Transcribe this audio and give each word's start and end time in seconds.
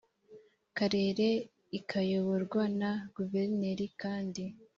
karere 0.77 1.27
ikayoborwa 1.79 2.63
na 2.79 2.91
guverineri 3.15 3.85
kandi 4.01 4.43